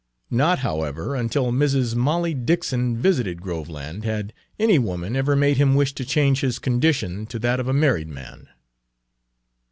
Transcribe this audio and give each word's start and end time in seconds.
Not, 0.31 0.57
however, 0.65 1.13
until 1.13 1.51
Mrs. 1.51 1.93
Molly 1.95 2.33
Dixon 2.33 2.97
visited 2.97 3.39
Groveland 3.39 4.03
had 4.03 4.33
any 4.57 4.79
woman 4.79 5.15
ever 5.15 5.35
made 5.35 5.57
him 5.57 5.75
wish 5.75 5.93
to 5.93 6.03
change 6.03 6.41
his 6.41 6.57
condition 6.57 7.27
to 7.27 7.37
that 7.37 7.59
of 7.59 7.67
a 7.67 7.73
married 7.73 8.07
man. 8.07 8.47